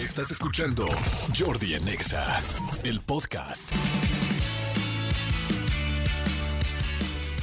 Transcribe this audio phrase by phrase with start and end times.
[0.00, 0.86] Estás escuchando
[1.38, 2.40] Jordi en Exa,
[2.84, 3.70] el podcast.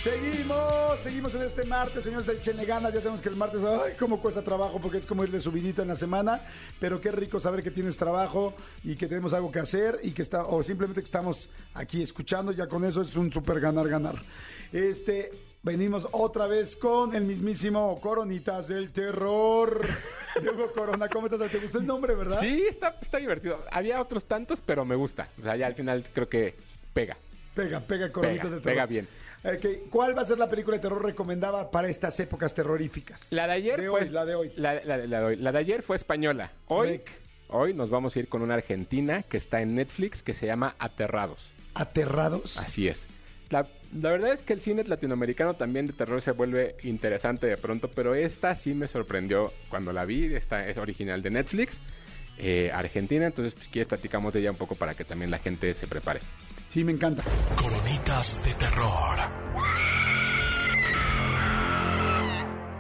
[0.02, 2.92] Seguimos, seguimos en este martes, señores del Chenle Ganas.
[2.96, 5.84] Ya sabemos que el martes, ay, cómo cuesta trabajo, porque es como ir de subidita
[5.84, 6.48] en la semana.
[6.80, 10.24] Pero qué rico saber que tienes trabajo y que tenemos algo que hacer y que
[10.24, 12.54] está, o simplemente que estamos aquí escuchando.
[12.54, 14.16] Ya con eso es un súper ganar, ganar.
[14.72, 15.30] Este,
[15.62, 19.86] venimos otra vez con el mismísimo Coronitas del Terror.
[20.44, 21.52] De Hugo Corona, ¿cómo estás?
[21.52, 22.40] ¿Te gustó el nombre, verdad?
[22.40, 23.64] Sí, está, está divertido.
[23.72, 25.28] Había otros tantos, pero me gusta.
[25.40, 26.56] O sea, ya al final creo que
[26.94, 27.18] pega.
[27.56, 28.74] Pega, pega Coronitas Pega, del Terror.
[28.76, 29.08] pega bien.
[29.44, 33.28] Ok, ¿Cuál va a ser la película de terror recomendada para estas épocas terroríficas?
[33.32, 34.52] La de ayer De fue hoy, la de hoy.
[34.56, 35.36] La, la- la de hoy.
[35.38, 36.52] La de ayer fue española.
[36.68, 37.02] Hoy,
[37.50, 40.76] hoy nos vamos a ir con una argentina que está en Netflix que se llama
[40.80, 41.50] Aterrados.
[41.76, 42.58] ¿Aterrados?
[42.58, 43.08] Así es.
[43.50, 47.58] La, la verdad es que el cine latinoamericano también de terror se vuelve interesante de
[47.58, 50.26] pronto, pero esta sí me sorprendió cuando la vi.
[50.36, 51.82] Esta es original de Netflix,
[52.38, 53.26] eh, Argentina.
[53.26, 56.20] Entonces, pues, quieres platicamos de ella un poco para que también la gente se prepare.
[56.68, 57.24] Sí, me encanta.
[57.56, 59.18] Coronitas de terror.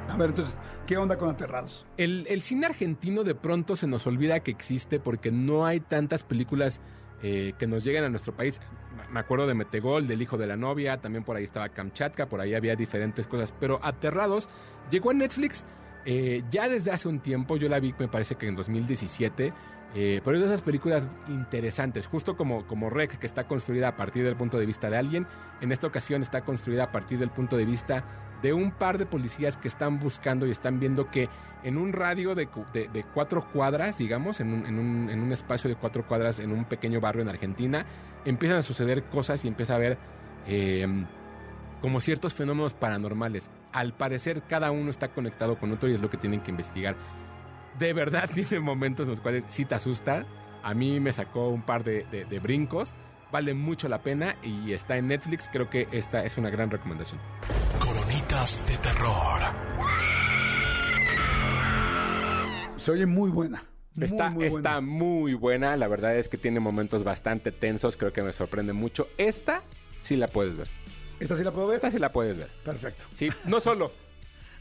[0.10, 1.86] A ver, entonces, ¿qué onda con Aterrados?
[1.96, 6.24] El, el cine argentino de pronto se nos olvida que existe porque no hay tantas
[6.24, 6.82] películas
[7.24, 8.60] eh, que nos lleguen a nuestro país.
[9.12, 12.42] Me acuerdo de Metegol, del hijo de la novia, también por ahí estaba Kamchatka, por
[12.42, 13.54] ahí había diferentes cosas.
[13.60, 14.50] Pero Aterrados
[14.92, 15.66] llegó a Netflix
[16.06, 17.58] eh, ya desde hace un tiempo.
[17.58, 19.54] Yo la vi, me parece que en 2017.
[20.00, 23.96] Eh, pero es de esas películas interesantes, justo como, como Rec, que está construida a
[23.98, 25.26] partir del punto de vista de alguien.
[25.60, 28.04] En esta ocasión está construida a partir del punto de vista
[28.44, 31.30] de un par de policías que están buscando y están viendo que
[31.64, 35.32] en un radio de, de- de cuatro cuadras, digamos, en un, en, un, en un
[35.32, 37.88] espacio de cuatro cuadras en un pequeño barrio en Argentina,
[38.24, 39.98] empiezan a suceder cosas y empieza a haber
[40.46, 40.86] eh,
[41.82, 43.50] como ciertos fenómenos paranormales.
[43.74, 46.96] Al parecer cada uno está conectado con otro y es lo que tienen que investigar.
[47.80, 50.26] De verdad tiene momentos en los cuales sí te asusta.
[50.64, 52.94] A mí me sacó un par de, de- de brincos.
[53.32, 55.50] Vale mucho la pena y está en Netflix.
[55.52, 57.20] Creo que esta es una gran recomendación.
[57.80, 59.42] Coronitas de terror.
[62.78, 63.64] Se oye muy buena.
[63.96, 64.70] Muy, Está, muy buena.
[64.70, 68.72] está muy buena, la verdad es que tiene momentos bastante tensos, creo que me sorprende
[68.72, 69.08] mucho.
[69.18, 69.64] Esta
[70.02, 70.68] sí la puedes ver.
[71.20, 71.78] ¿Esta sí la puedo ver?
[71.78, 72.50] Esta sí la puedes ver.
[72.64, 73.06] Perfecto.
[73.16, 73.92] Sí, no solo.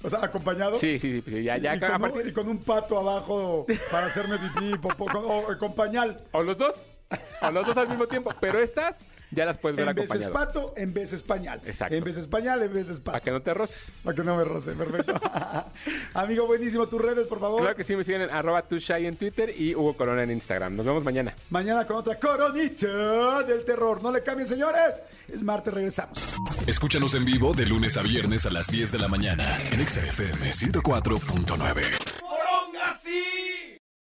[0.03, 0.77] O sea, acompañado.
[0.77, 2.99] Sí, sí, sí, sí, ya, ya, y, a con un, partir- y con un pato
[2.99, 6.21] abajo para hacerme pipí, popó, con, o, con pañal.
[6.33, 6.75] O los dos,
[7.43, 8.95] o los dos al mismo tiempo, pero estas
[9.37, 10.33] ya las puedes ver En veces acompañado.
[10.33, 11.61] pato, en veces pañal.
[11.65, 11.95] Exacto.
[11.95, 13.25] En veces pañal, en veces Para pato.
[13.27, 13.93] que no te roces.
[14.03, 15.15] Para que no me roce, perfecto.
[16.15, 17.61] Amigo, buenísimo, tus redes, por favor.
[17.61, 20.75] Claro que sí, me siguen en arroba tushai en Twitter y Hugo Corona en Instagram.
[20.77, 21.35] Nos vemos mañana.
[21.51, 24.03] Mañana con otra coronita del terror.
[24.03, 25.03] No le cambien, señores.
[25.33, 26.19] Es martes, regresamos.
[26.67, 30.01] Escúchanos en vivo de lunes a viernes a las 10 de la mañana en Exa
[30.01, 32.06] FM 104.9.